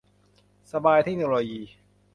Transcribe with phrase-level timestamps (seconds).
[0.71, 1.61] สบาย เทคโนโลยี